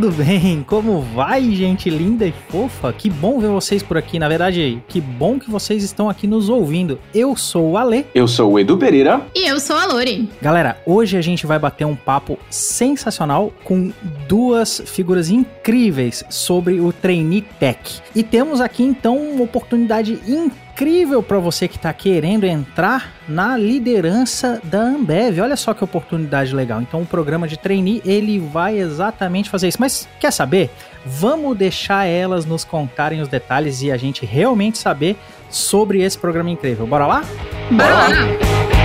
[0.00, 0.64] tudo bem?
[0.64, 2.92] Como vai, gente linda e fofa?
[2.92, 4.16] Que bom ver vocês por aqui.
[4.16, 7.00] Na verdade, que bom que vocês estão aqui nos ouvindo.
[7.12, 8.06] Eu sou o Ale.
[8.14, 9.20] Eu sou o Edu Pereira.
[9.34, 10.28] E eu sou a Lori.
[10.40, 13.90] Galera, hoje a gente vai bater um papo sensacional com
[14.28, 18.00] duas figuras incríveis sobre o Trainee Tech.
[18.14, 23.56] E temos aqui então uma oportunidade incrível incrível para você que está querendo entrar na
[23.56, 25.40] liderança da Ambev.
[25.40, 26.80] Olha só que oportunidade legal.
[26.80, 29.78] Então o programa de trainee, ele vai exatamente fazer isso.
[29.80, 30.70] Mas quer saber?
[31.04, 35.16] Vamos deixar elas nos contarem os detalhes e a gente realmente saber
[35.50, 36.86] sobre esse programa incrível.
[36.86, 37.24] Bora lá?
[37.72, 38.77] Bora lá!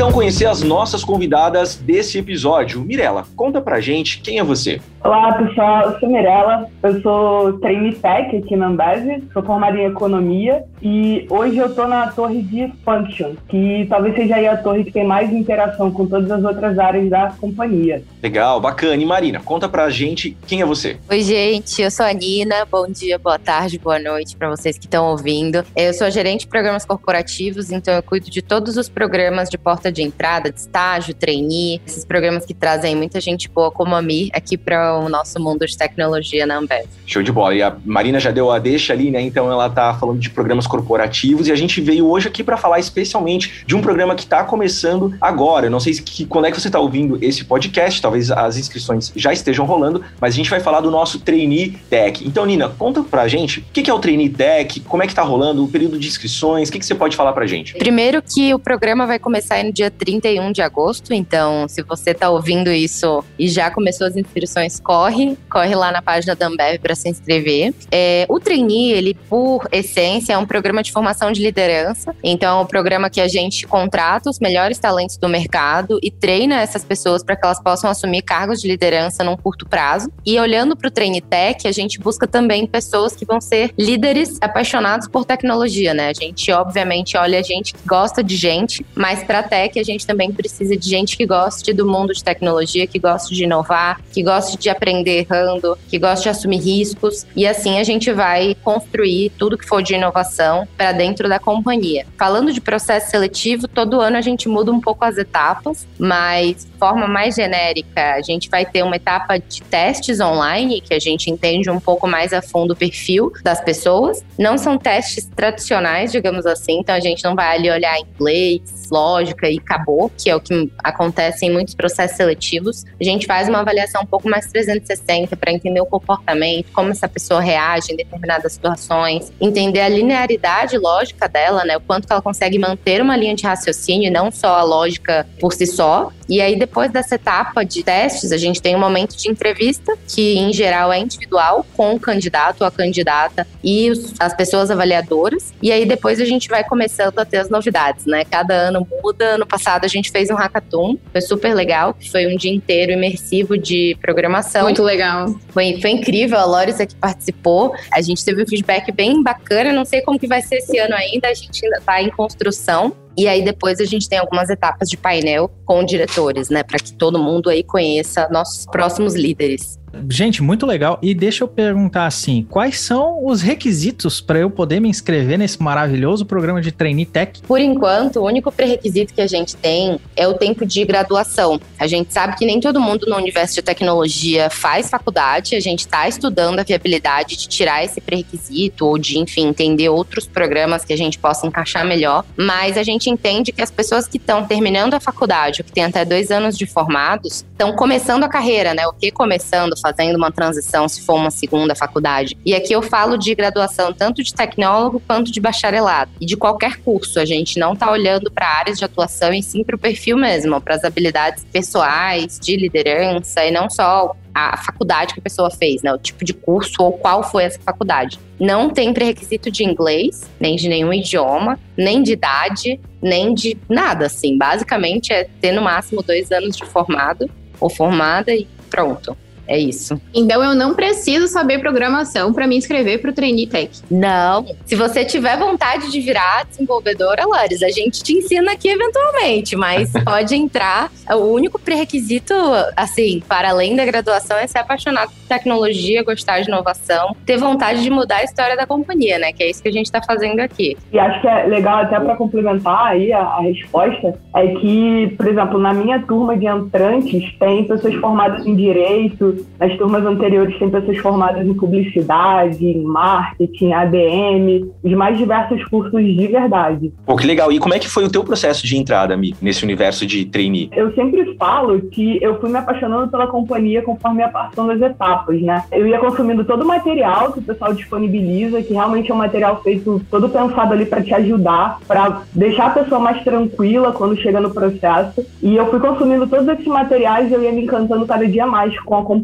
[0.00, 2.80] Então conhecer as nossas convidadas desse episódio.
[2.80, 4.80] Mirela, conta pra gente quem é você.
[5.02, 5.92] Olá, pessoal.
[5.92, 6.68] Eu sou Mirella.
[6.82, 9.22] Eu sou trainee tech aqui na Ambev.
[9.32, 14.36] Sou formada em economia e hoje eu estou na torre de Function, que talvez seja
[14.36, 18.02] aí a torre que tem mais interação com todas as outras áreas da companhia.
[18.22, 19.02] Legal, bacana.
[19.02, 20.98] E Marina, conta pra gente quem é você.
[21.08, 21.80] Oi, gente.
[21.80, 22.66] Eu sou a Nina.
[22.70, 25.64] Bom dia, boa tarde, boa noite para vocês que estão ouvindo.
[25.74, 29.90] Eu sou gerente de programas corporativos, então eu cuido de todos os programas de porta
[29.90, 34.30] de entrada, de estágio, trainee, esses programas que trazem muita gente boa como a Mi
[34.34, 36.86] aqui para o nosso mundo de tecnologia na Ambev.
[37.06, 37.54] Show de bola.
[37.54, 39.20] E a Marina já deu a deixa ali, né?
[39.20, 42.78] Então ela tá falando de programas corporativos e a gente veio hoje aqui para falar
[42.78, 45.66] especialmente de um programa que está começando agora.
[45.66, 49.12] Eu não sei que, quando é que você está ouvindo esse podcast, talvez as inscrições
[49.14, 52.26] já estejam rolando, mas a gente vai falar do nosso Trainee Tech.
[52.26, 55.22] Então, Nina, conta pra gente o que é o Trainee Tech, como é que tá
[55.22, 57.74] rolando, o período de inscrições, o que, que você pode falar pra gente?
[57.74, 62.30] Primeiro que o programa vai começar no dia 31 de agosto, então se você tá
[62.30, 66.94] ouvindo isso e já começou as inscrições, corre, corre lá na página da Ambev para
[66.94, 67.74] se inscrever.
[67.90, 72.14] É, o Trainee, ele, por essência, é um programa de formação de liderança.
[72.22, 76.60] Então, é um programa que a gente contrata os melhores talentos do mercado e treina
[76.60, 80.10] essas pessoas para que elas possam assumir cargos de liderança num curto prazo.
[80.24, 84.38] E olhando para o Trainee Tech, a gente busca também pessoas que vão ser líderes
[84.40, 86.08] apaixonados por tecnologia, né?
[86.08, 90.32] A gente, obviamente, olha gente que gosta de gente, mas para tech a gente também
[90.32, 94.56] precisa de gente que goste do mundo de tecnologia, que goste de inovar, que goste
[94.56, 99.58] de aprender errando, que gosta de assumir riscos e assim a gente vai construir tudo
[99.58, 102.06] que for de inovação para dentro da companhia.
[102.16, 107.06] Falando de processo seletivo, todo ano a gente muda um pouco as etapas, mas forma
[107.06, 111.68] mais genérica, a gente vai ter uma etapa de testes online que a gente entende
[111.68, 114.24] um pouco mais a fundo o perfil das pessoas.
[114.38, 119.48] Não são testes tradicionais, digamos assim, então a gente não vai ali olhar inglês, lógica
[119.48, 122.84] e acabou, que é o que acontece em muitos processos seletivos.
[122.98, 127.08] A gente faz uma avaliação um pouco mais 360 para entender o comportamento, como essa
[127.08, 131.76] pessoa reage em determinadas situações, entender a linearidade lógica dela, né?
[131.76, 135.52] O quanto que ela consegue manter uma linha de raciocínio não só a lógica por
[135.52, 136.10] si só.
[136.30, 140.38] E aí, depois dessa etapa de testes, a gente tem um momento de entrevista, que
[140.38, 145.52] em geral é individual, com o candidato ou a candidata e os, as pessoas avaliadoras.
[145.60, 148.24] E aí, depois a gente vai começando a ter as novidades, né?
[148.24, 149.36] Cada ano muda.
[149.36, 152.92] No passado, a gente fez um hackathon, foi super legal, que foi um dia inteiro
[152.92, 154.62] imersivo de programação.
[154.62, 155.34] Muito legal.
[155.48, 157.74] Foi, foi incrível, a Loris aqui participou.
[157.92, 159.72] A gente teve um feedback bem bacana.
[159.72, 162.94] Não sei como que vai ser esse ano ainda, a gente ainda está em construção.
[163.20, 166.90] E aí depois a gente tem algumas etapas de painel com diretores, né, para que
[166.94, 169.78] todo mundo aí conheça nossos próximos líderes.
[170.08, 170.98] Gente, muito legal.
[171.02, 175.62] E deixa eu perguntar assim: quais são os requisitos para eu poder me inscrever nesse
[175.62, 177.42] maravilhoso programa de Trainee Tech?
[177.42, 181.60] Por enquanto, o único pré-requisito que a gente tem é o tempo de graduação.
[181.78, 185.80] A gente sabe que nem todo mundo no universo de tecnologia faz faculdade, a gente
[185.80, 190.92] está estudando a viabilidade de tirar esse pré-requisito ou de, enfim, entender outros programas que
[190.92, 192.24] a gente possa encaixar melhor.
[192.36, 195.84] Mas a gente entende que as pessoas que estão terminando a faculdade, ou que têm
[195.84, 198.86] até dois anos de formados, estão começando a carreira, né?
[198.86, 199.79] O que começando?
[199.80, 202.36] Fazendo uma transição se for uma segunda faculdade.
[202.44, 206.76] E aqui eu falo de graduação tanto de tecnólogo quanto de bacharelado e de qualquer
[206.78, 207.18] curso.
[207.18, 210.60] A gente não está olhando para áreas de atuação e sim para o perfil mesmo,
[210.60, 215.82] para as habilidades pessoais, de liderança e não só a faculdade que a pessoa fez,
[215.82, 215.92] né?
[215.92, 218.18] O tipo de curso ou qual foi essa faculdade.
[218.38, 224.06] Não tem pré-requisito de inglês, nem de nenhum idioma, nem de idade, nem de nada,
[224.06, 224.38] assim.
[224.38, 229.16] Basicamente é ter no máximo dois anos de formado ou formada e pronto.
[229.50, 230.00] É isso.
[230.14, 233.82] Então eu não preciso saber programação para me inscrever para o Trainee Tech.
[233.90, 234.46] Não.
[234.64, 239.90] Se você tiver vontade de virar desenvolvedora, Lares, a gente te ensina aqui eventualmente, mas
[240.06, 240.88] pode entrar.
[241.10, 242.32] O único pré-requisito,
[242.76, 247.82] assim, para além da graduação, é ser apaixonado por tecnologia, gostar de inovação, ter vontade
[247.82, 249.32] de mudar a história da companhia, né?
[249.32, 250.76] Que é isso que a gente está fazendo aqui.
[250.92, 255.26] E acho que é legal até para complementar aí a, a resposta, é que, por
[255.26, 260.70] exemplo, na minha turma de entrantes tem pessoas formadas em direito, nas turmas anteriores tem
[260.70, 266.92] pessoas formadas em publicidade, em marketing, ADM, os mais diversos cursos de verdade.
[267.04, 267.52] Pô, que legal.
[267.52, 270.70] E como é que foi o teu processo de entrada, Mi, nesse universo de trainee?
[270.72, 275.40] Eu sempre falo que eu fui me apaixonando pela companhia conforme a passando das etapas,
[275.42, 275.64] né?
[275.70, 279.62] Eu ia consumindo todo o material que o pessoal disponibiliza, que realmente é um material
[279.62, 284.40] feito todo pensado ali para te ajudar, para deixar a pessoa mais tranquila quando chega
[284.40, 285.24] no processo.
[285.42, 288.78] E eu fui consumindo todos esses materiais e eu ia me encantando cada dia mais
[288.80, 289.19] com a companhia.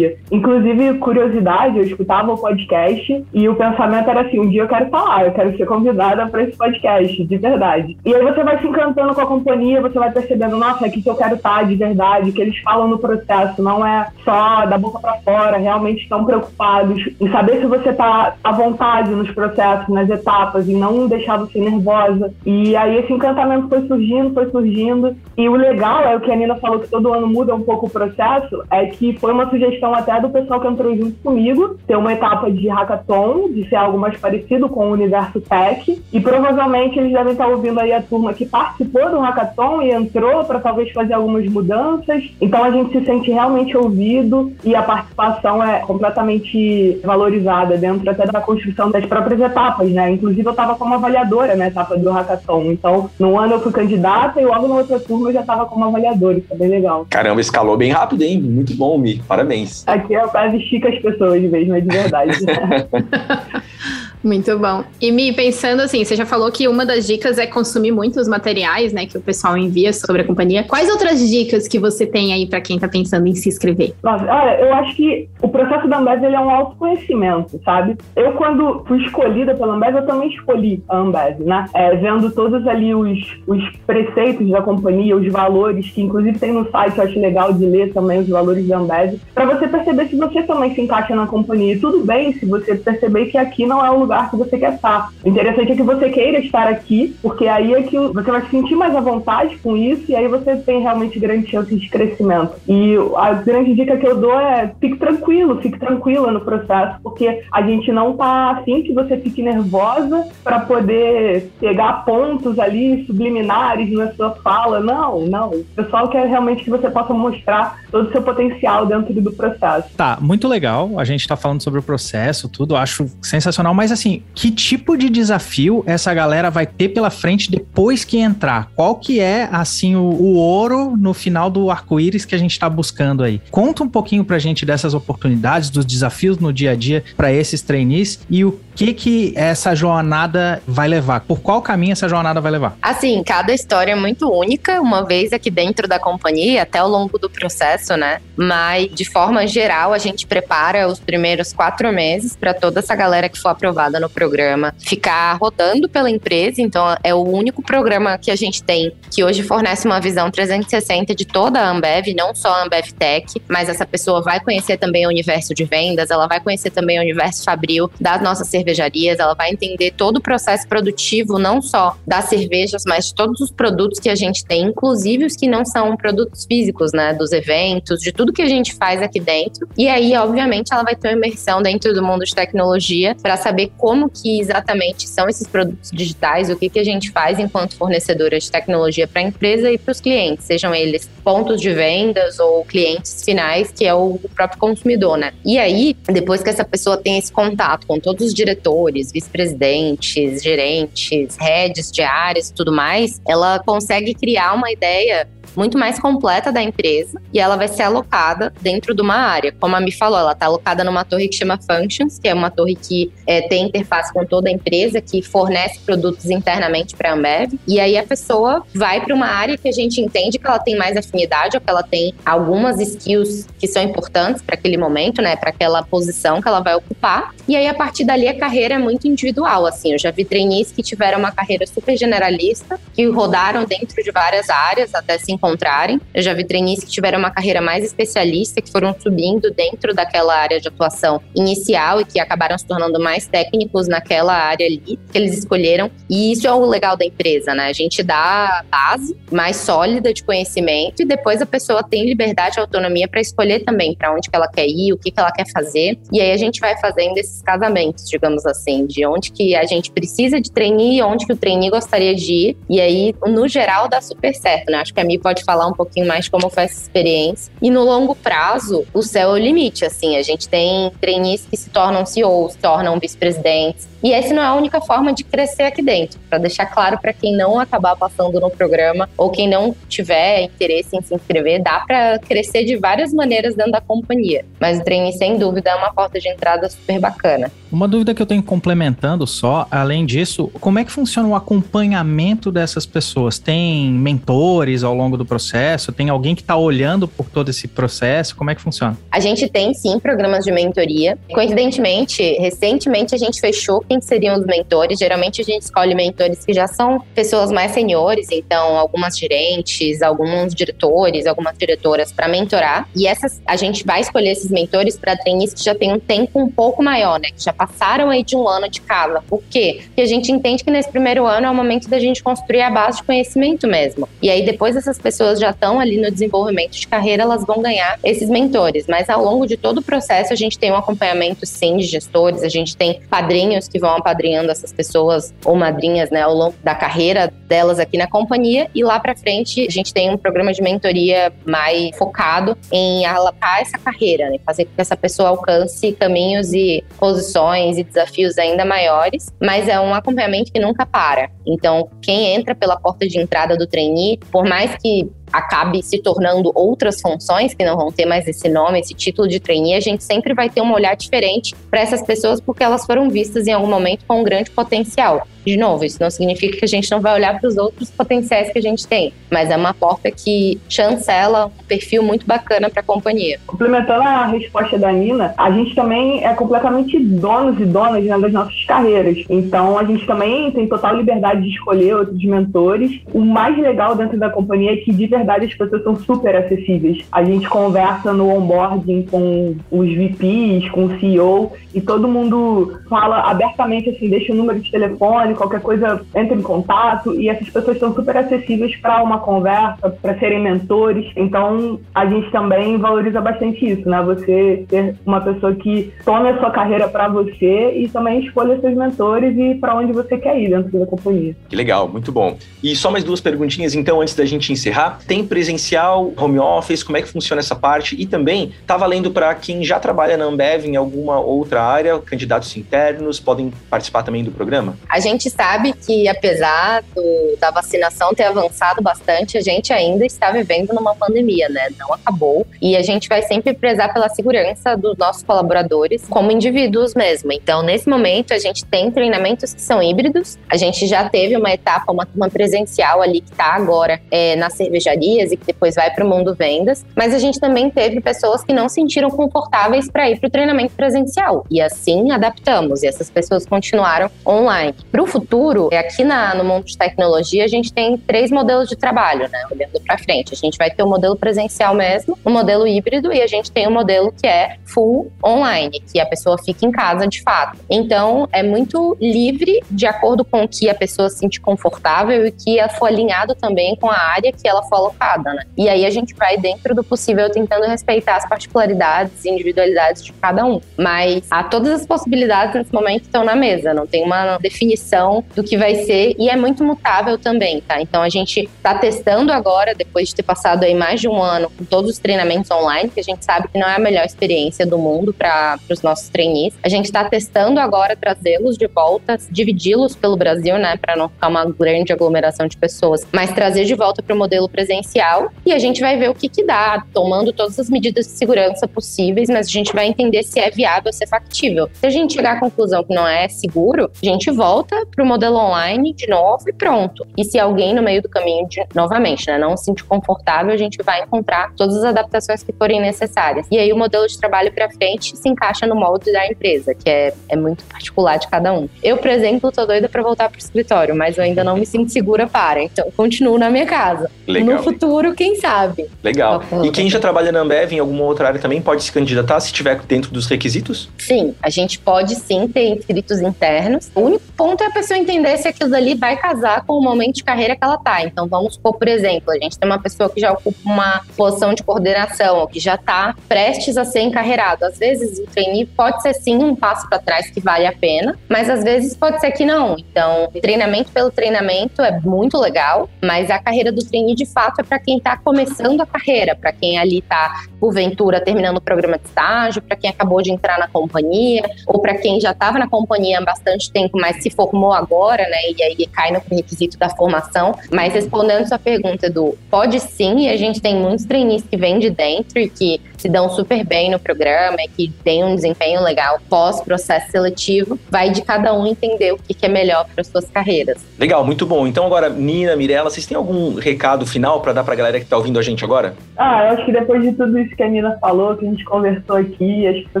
[0.30, 4.88] Inclusive, curiosidade, eu escutava o podcast e o pensamento era assim: um dia eu quero
[4.90, 7.96] falar, eu quero ser convidada para esse podcast, de verdade.
[8.04, 11.02] E aí você vai se encantando com a companhia, você vai percebendo, nossa, é aqui
[11.02, 14.78] que eu quero estar de verdade, que eles falam no processo, não é só da
[14.78, 19.88] boca para fora, realmente estão preocupados em saber se você está à vontade nos processos,
[19.88, 22.32] nas etapas, e não deixar você nervosa.
[22.44, 25.16] E aí esse encantamento foi surgindo, foi surgindo.
[25.40, 27.86] E o legal é o que a Nina falou que todo ano muda um pouco
[27.86, 31.96] o processo, é que foi uma sugestão até do pessoal que entrou junto comigo, ter
[31.96, 35.98] uma etapa de hackathon, de ser algo mais parecido com o universo tech.
[36.12, 40.44] E provavelmente eles devem estar ouvindo aí a turma que participou do hackathon e entrou
[40.44, 42.22] para talvez fazer algumas mudanças.
[42.38, 48.26] Então a gente se sente realmente ouvido e a participação é completamente valorizada dentro até
[48.26, 50.10] da construção das próprias etapas, né?
[50.10, 52.64] Inclusive eu estava como avaliadora na etapa do hackathon.
[52.72, 55.84] Então, no ano eu fui candidata e logo na outra turma eu já estava como
[55.84, 56.38] avaliadora.
[56.38, 57.06] Isso é bem legal.
[57.08, 58.40] Caramba, escalou bem rápido, hein?
[58.40, 59.22] Muito bom, Mi.
[59.26, 59.84] Parabéns.
[59.86, 62.38] Aqui é quase estica as pessoas mesmo, é de verdade.
[64.22, 64.84] Muito bom.
[65.00, 68.92] E me pensando assim, você já falou que uma das dicas é consumir muitos materiais,
[68.92, 70.64] né, que o pessoal envia sobre a companhia.
[70.64, 73.94] Quais outras dicas que você tem aí para quem tá pensando em se inscrever?
[74.02, 77.96] Nossa, olha, eu acho que o processo da Ambev ele é um autoconhecimento, sabe?
[78.14, 81.66] Eu, quando fui escolhida pela Ambev, eu também escolhi a Ambev, né?
[81.74, 86.70] É, vendo todos ali os, os preceitos da companhia, os valores, que inclusive tem no
[86.70, 90.16] site, eu acho legal de ler também os valores da Ambev, para você perceber se
[90.16, 91.74] você também se encaixa na companhia.
[91.74, 94.74] E tudo bem se você perceber que aqui não é o lugar que você quer
[94.74, 95.10] estar.
[95.24, 98.50] O interessante é que você queira estar aqui, porque aí é que você vai se
[98.50, 102.54] sentir mais à vontade com isso e aí você tem realmente grandes chances de crescimento.
[102.68, 107.42] E a grande dica que eu dou é fique tranquilo, fique tranquila no processo, porque
[107.52, 113.92] a gente não tá afim que você fique nervosa para poder pegar pontos ali subliminares
[113.92, 114.80] na sua fala.
[114.80, 115.50] Não, não.
[115.50, 119.88] O pessoal quer realmente que você possa mostrar todo o seu potencial dentro do processo.
[119.96, 120.98] Tá, muito legal.
[120.98, 123.99] A gente tá falando sobre o processo, tudo, acho sensacional, mas assim,
[124.34, 128.70] que tipo de desafio essa galera vai ter pela frente depois que entrar?
[128.74, 132.68] Qual que é, assim, o, o ouro no final do arco-íris que a gente está
[132.68, 133.40] buscando aí?
[133.50, 137.62] Conta um pouquinho pra gente dessas oportunidades, dos desafios no dia a dia para esses
[137.62, 141.20] trainees e o que que essa jornada vai levar?
[141.20, 142.76] Por qual caminho essa jornada vai levar?
[142.80, 147.18] Assim, cada história é muito única, uma vez aqui dentro da companhia, até ao longo
[147.18, 148.20] do processo, né?
[148.36, 153.28] Mas, de forma geral, a gente prepara os primeiros quatro meses para toda essa galera
[153.28, 156.60] que for aprovada no programa ficar rodando pela empresa.
[156.60, 161.14] Então, é o único programa que a gente tem que hoje fornece uma visão 360
[161.14, 165.06] de toda a Ambev, não só a Ambev Tech, mas essa pessoa vai conhecer também
[165.06, 169.34] o universo de vendas, ela vai conhecer também o universo fabril das nossas cervejarias ela
[169.34, 173.98] vai entender todo o processo produtivo, não só das cervejas, mas de todos os produtos
[173.98, 177.14] que a gente tem, inclusive os que não são produtos físicos, né?
[177.14, 179.68] Dos eventos, de tudo que a gente faz aqui dentro.
[179.76, 183.72] E aí, obviamente, ela vai ter uma imersão dentro do mundo de tecnologia para saber
[183.80, 188.38] como que exatamente são esses produtos digitais, o que, que a gente faz enquanto fornecedora
[188.38, 192.62] de tecnologia para a empresa e para os clientes, sejam eles pontos de vendas ou
[192.64, 195.32] clientes finais, que é o próprio consumidor, né?
[195.44, 201.36] E aí, depois que essa pessoa tem esse contato com todos os diretores vice-presidentes, gerentes,
[201.38, 206.62] heads de áreas e tudo mais, ela consegue criar uma ideia muito mais completa da
[206.62, 209.52] empresa e ela vai ser alocada dentro de uma área.
[209.58, 212.50] Como a Mi falou, ela está alocada numa torre que chama Functions, que é uma
[212.50, 217.14] torre que é, tem interface com toda a empresa, que fornece produtos internamente para a
[217.14, 217.52] Ambev.
[217.66, 220.76] E aí a pessoa vai para uma área que a gente entende que ela tem
[220.76, 225.36] mais afinidade ou que ela tem algumas skills que são importantes para aquele momento, né,
[225.36, 227.34] para aquela posição que ela vai ocupar.
[227.46, 229.92] E aí a partir dali a carreira é muito individual, assim.
[229.92, 234.48] Eu já vi trainees que tiveram uma carreira super generalista, que rodaram dentro de várias
[234.48, 236.00] áreas, até se encontrarem.
[236.12, 240.36] Eu já vi trainees que tiveram uma carreira mais especialista, que foram subindo dentro daquela
[240.36, 245.18] área de atuação inicial e que acabaram se tornando mais técnicos naquela área ali que
[245.18, 245.90] eles escolheram.
[246.08, 247.66] E isso é o legal da empresa, né?
[247.66, 252.58] A gente dá a base mais sólida de conhecimento e depois a pessoa tem liberdade
[252.58, 255.32] e autonomia para escolher também para onde que ela quer ir, o que, que ela
[255.32, 255.98] quer fazer.
[256.12, 259.90] E aí a gente vai fazendo esses casamentos, digamos assim, de onde que a gente
[259.90, 262.56] precisa de trainee, onde que o trainee gostaria de ir.
[262.68, 264.78] E aí, no geral, dá super certo, né?
[264.78, 267.52] Acho que a Mi pode falar um pouquinho mais como foi essa experiência.
[267.60, 270.16] E no longo prazo, o céu é o limite, assim.
[270.16, 273.89] A gente tem trainees que se tornam CEOs, se tornam vice-presidentes.
[274.02, 276.18] E essa não é a única forma de crescer aqui dentro.
[276.28, 280.96] Para deixar claro para quem não acabar passando no programa ou quem não tiver interesse
[280.96, 284.44] em se inscrever, dá para crescer de várias maneiras dentro da companhia.
[284.58, 287.50] Mas o trainee, sem dúvida, é uma porta de entrada super bacana.
[287.70, 292.50] Uma dúvida que eu tenho complementando só, além disso, como é que funciona o acompanhamento
[292.50, 293.38] dessas pessoas?
[293.38, 295.92] Tem mentores ao longo do processo?
[295.92, 298.34] Tem alguém que está olhando por todo esse processo?
[298.34, 298.96] Como é que funciona?
[299.10, 301.16] A gente tem sim programas de mentoria.
[301.32, 305.00] Coincidentemente, recentemente a gente fechou quem seriam os mentores.
[305.00, 310.54] Geralmente a gente escolhe mentores que já são pessoas mais seniores, então algumas gerentes, alguns
[310.54, 312.88] diretores, algumas diretoras para mentorar.
[312.94, 316.38] E essas a gente vai escolher esses mentores para trainees que já têm um tempo
[316.38, 317.30] um pouco maior, né?
[317.36, 319.24] Que já passaram aí de um ano de casa.
[319.28, 319.80] Por quê?
[319.86, 322.70] Porque a gente entende que nesse primeiro ano é o momento da gente construir a
[322.70, 324.08] base de conhecimento mesmo.
[324.22, 327.98] E aí depois essas pessoas já estão ali no desenvolvimento de carreira, elas vão ganhar
[328.04, 328.86] esses mentores.
[328.86, 332.44] Mas ao longo de todo o processo a gente tem um acompanhamento sim de gestores,
[332.44, 336.74] a gente tem padrinhos que vão apadrinhando essas pessoas ou madrinhas, né, ao longo da
[336.74, 338.68] carreira delas aqui na companhia.
[338.74, 343.60] E lá para frente a gente tem um programa de mentoria mais focado em alacar
[343.60, 348.64] essa carreira, né, fazer com que essa pessoa alcance caminhos e posições e desafios ainda
[348.64, 351.30] maiores, mas é um acompanhamento que nunca para.
[351.46, 356.50] Então, quem entra pela porta de entrada do trainee, por mais que acabe se tornando
[356.54, 360.04] outras funções que não vão ter mais esse nome, esse título de trainee, a gente
[360.04, 363.68] sempre vai ter um olhar diferente para essas pessoas porque elas foram vistas em algum
[363.68, 365.26] momento com um grande potencial.
[365.44, 368.52] De novo, isso não significa que a gente não vai olhar para os outros potenciais
[368.52, 372.80] que a gente tem, mas é uma porta que chancela um perfil muito bacana para
[372.80, 373.38] a companhia.
[373.46, 378.32] Complementando a resposta da Nina, a gente também é completamente donos e donas né, das
[378.32, 379.24] nossas carreiras.
[379.28, 383.00] Então, a gente também tem total liberdade de escolher outros mentores.
[383.12, 387.04] O mais legal dentro da companhia é que, de verdade, as pessoas são super acessíveis.
[387.10, 393.30] A gente conversa no onboarding com os VPs, com o CEO, e todo mundo fala
[393.30, 397.48] abertamente assim, deixa o número de telefone, telefone, qualquer coisa, entra em contato e essas
[397.48, 401.10] pessoas estão super acessíveis para uma conversa, para serem mentores.
[401.16, 404.02] Então, a gente também valoriza bastante isso, né?
[404.02, 408.76] Você ter uma pessoa que tome a sua carreira para você e também escolha seus
[408.76, 411.36] mentores e para onde você quer ir dentro da companhia.
[411.48, 412.36] Que legal, muito bom.
[412.62, 415.00] E só mais duas perguntinhas, então, antes da gente encerrar.
[415.06, 417.96] Tem presencial, home office, como é que funciona essa parte?
[417.98, 422.56] E também, tá valendo para quem já trabalha na Ambev em alguma outra área, candidatos
[422.56, 424.76] internos podem participar também do programa?
[424.88, 430.06] A gente gente sabe que, apesar do, da vacinação ter avançado bastante, a gente ainda
[430.06, 431.68] está vivendo numa pandemia, né?
[431.78, 432.46] Não acabou.
[432.60, 437.32] E a gente vai sempre prezar pela segurança dos nossos colaboradores como indivíduos mesmo.
[437.32, 440.38] Então, nesse momento, a gente tem treinamentos que são híbridos.
[440.48, 444.54] A gente já teve uma etapa, uma turma presencial ali que está agora é, nas
[444.54, 446.84] cervejarias e que depois vai para o mundo vendas.
[446.96, 450.30] Mas a gente também teve pessoas que não se sentiram confortáveis para ir para o
[450.30, 451.44] treinamento presencial.
[451.50, 452.82] E assim adaptamos.
[452.82, 454.74] E essas pessoas continuaram online.
[454.90, 458.76] Para o futuro, aqui na, no mundo de tecnologia, a gente tem três modelos de
[458.76, 459.42] trabalho, né?
[459.50, 460.32] Olhando para frente.
[460.32, 463.66] A gente vai ter o modelo presencial mesmo, o modelo híbrido e a gente tem
[463.66, 467.58] o modelo que é full online, que a pessoa fica em casa de fato.
[467.68, 472.30] Então, é muito livre de acordo com o que a pessoa se sente confortável e
[472.30, 475.44] que for alinhado também com a área que ela for alocada, né?
[475.56, 480.12] E aí a gente vai dentro do possível tentando respeitar as particularidades e individualidades de
[480.12, 480.60] cada um.
[480.76, 484.99] Mas há todas as possibilidades nesse momento estão na mesa, não tem uma definição
[485.34, 487.80] do que vai ser e é muito mutável também, tá?
[487.80, 491.50] Então a gente está testando agora, depois de ter passado aí mais de um ano
[491.56, 494.66] com todos os treinamentos online, que a gente sabe que não é a melhor experiência
[494.66, 496.54] do mundo para os nossos trainees.
[496.62, 501.28] A gente está testando agora trazê-los de volta, dividi-los pelo Brasil, né, para não ficar
[501.28, 505.58] uma grande aglomeração de pessoas, mas trazer de volta para o modelo presencial e a
[505.58, 509.46] gente vai ver o que que dá, tomando todas as medidas de segurança possíveis, mas
[509.46, 511.68] a gente vai entender se é viável, se é factível.
[511.74, 515.06] Se a gente chegar à conclusão que não é seguro, a gente volta para o
[515.06, 517.06] modelo online de novo e pronto.
[517.16, 520.56] E se alguém no meio do caminho, de, novamente, né, não se sentir confortável, a
[520.56, 523.46] gente vai encontrar todas as adaptações que forem necessárias.
[523.50, 526.88] E aí o modelo de trabalho para frente se encaixa no molde da empresa, que
[526.88, 528.68] é, é muito particular de cada um.
[528.82, 531.66] Eu, por exemplo, tô doida para voltar para o escritório, mas eu ainda não me
[531.66, 534.10] sinto segura para, então continuo na minha casa.
[534.26, 534.56] Legal.
[534.56, 535.88] No futuro, quem sabe?
[536.02, 536.42] Legal.
[536.62, 539.46] E quem já trabalha na Ambev em alguma outra área também pode se candidatar se
[539.46, 540.88] estiver dentro dos requisitos?
[540.98, 543.90] Sim, a gente pode sim ter inscritos internos.
[543.94, 547.16] O único ponto é a pessoa entender se aquilo dali vai casar com o momento
[547.16, 548.02] de carreira que ela tá.
[548.02, 551.54] Então vamos supor, por exemplo, a gente tem uma pessoa que já ocupa uma posição
[551.54, 554.64] de coordenação, ou que já está prestes a ser encarreirado.
[554.64, 558.18] Às vezes o trainee pode ser sim um passo para trás que vale a pena,
[558.28, 559.76] mas às vezes pode ser que não.
[559.78, 564.62] Então, treinamento pelo treinamento é muito legal, mas a carreira do trainee de fato é
[564.62, 569.06] para quem está começando a carreira, para quem ali está porventura terminando o programa de
[569.06, 573.18] estágio, para quem acabou de entrar na companhia, ou para quem já estava na companhia
[573.18, 575.38] há bastante tempo, mas se formou agora, né?
[575.56, 577.54] E aí cai no requisito da formação.
[577.70, 581.78] Mas respondendo sua pergunta, Edu, pode sim, e a gente tem muitos trainees que vêm
[581.78, 585.82] de dentro e que se dão super bem no programa e que têm um desempenho
[585.82, 587.78] legal pós-processo seletivo.
[587.90, 590.84] Vai de cada um entender o que é melhor para suas carreiras.
[590.98, 591.66] Legal, muito bom.
[591.66, 595.04] Então agora, Nina, Mirella, vocês têm algum recado final para dar para a galera que
[595.04, 595.94] está ouvindo a gente agora?
[596.16, 598.64] Ah, eu acho que depois de tudo isso que a Nina falou, que a gente
[598.64, 600.00] conversou aqui, acho que o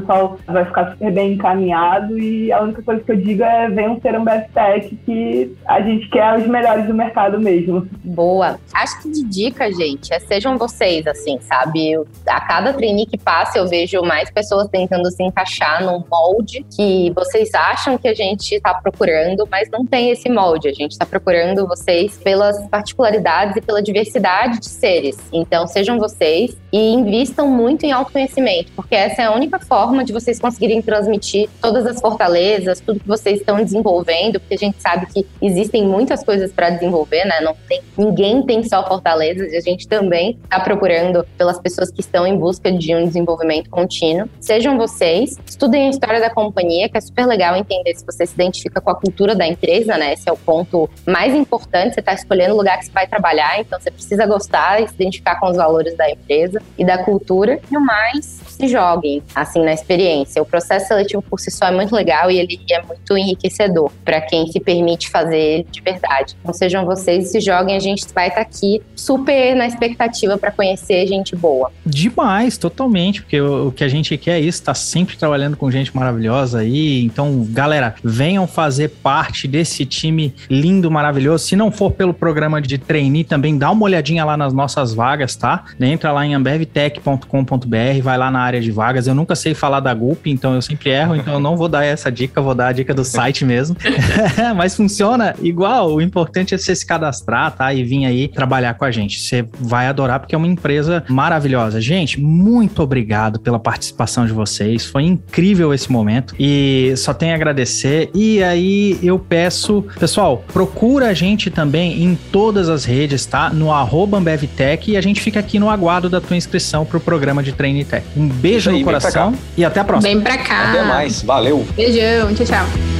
[0.00, 4.00] pessoal vai ficar super bem encaminhado e a única coisa que eu digo é venham
[4.00, 7.86] ser um BFTech que a gente quer os melhores do mercado mesmo.
[8.04, 8.58] Boa.
[8.74, 11.94] Acho que de dica, gente, é sejam vocês, assim, sabe?
[12.28, 17.12] A cada trainee que passa, eu vejo mais pessoas tentando se encaixar num molde que
[17.14, 20.68] vocês acham que a gente está procurando, mas não tem esse molde.
[20.68, 25.18] A gente está procurando vocês pelas particularidades e pela diversidade de seres.
[25.32, 30.12] Então, sejam vocês e invistam muito em autoconhecimento, porque essa é a única forma de
[30.12, 35.06] vocês conseguirem transmitir todas as fortalezas, tudo que vocês estão desenvolvendo, porque a gente sabe
[35.06, 37.40] que existem muitas coisas para desenvolver, né?
[37.40, 42.00] Não tem, ninguém tem só fortalezas, e a gente também está procurando pelas pessoas que
[42.00, 44.28] estão em busca de um desenvolvimento contínuo.
[44.40, 48.34] Sejam vocês, estudem a história da companhia, que é super legal entender se você se
[48.34, 50.12] identifica com a cultura da empresa, né?
[50.12, 51.94] Esse é o ponto mais importante.
[51.94, 54.94] Você está escolhendo o lugar que você vai trabalhar, então você precisa gostar e se
[54.94, 57.29] identificar com os valores da empresa e da cultura.
[57.70, 60.42] E o mais, se joguem, assim, na experiência.
[60.42, 64.20] O processo seletivo por si só é muito legal e ele é muito enriquecedor para
[64.20, 66.36] quem se permite fazer ele de verdade.
[66.42, 70.36] Então sejam vocês e se joguem, a gente vai estar tá aqui super na expectativa
[70.36, 71.70] para conhecer gente boa.
[71.84, 75.70] Demais, totalmente, porque o, o que a gente quer é isso, tá sempre trabalhando com
[75.70, 77.02] gente maravilhosa aí.
[77.02, 81.44] Então, galera, venham fazer parte desse time lindo, maravilhoso.
[81.44, 85.34] Se não for pelo programa de trainee, também dá uma olhadinha lá nas nossas vagas,
[85.36, 85.64] tá?
[85.80, 89.06] Entra lá em ambevtech.com.br, vai lá na área de vagas.
[89.06, 91.84] Eu nunca sei falar da Gulp, então eu sempre erro, então eu não vou dar
[91.84, 93.76] essa dica, vou dar a dica do site mesmo.
[94.56, 97.72] Mas funciona igual, o importante é você se cadastrar, tá?
[97.72, 99.20] E vir aí trabalhar com a gente.
[99.20, 101.80] Você vai adorar porque é uma empresa maravilhosa.
[101.80, 104.84] Gente, muito obrigado pela participação de vocês.
[104.84, 108.10] Foi incrível esse momento e só tenho a agradecer.
[108.14, 113.50] E aí eu peço, pessoal, procura a gente também em todas as redes, tá?
[113.50, 117.42] No arroba AmbevTech e a gente fica aqui no aguardo da tua inscrição pro programa
[117.42, 118.06] de Trainee Tech.
[118.16, 120.12] Um beijo aí, no coração e até a próxima.
[120.12, 120.70] Vem pra cá.
[120.70, 121.22] Até mais.
[121.22, 121.66] Valeu.
[121.76, 122.34] Beijão.
[122.34, 122.99] Tchau, tchau.